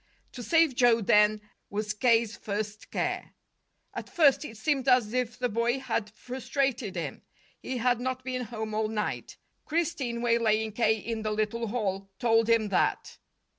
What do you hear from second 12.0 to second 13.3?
told him that.